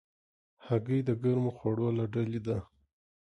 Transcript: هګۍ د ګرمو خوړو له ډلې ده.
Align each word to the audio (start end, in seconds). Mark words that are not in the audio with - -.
هګۍ 0.65 0.99
د 1.07 1.11
ګرمو 1.23 1.51
خوړو 1.57 1.87
له 1.97 2.05
ډلې 2.13 2.39
ده. 2.47 2.57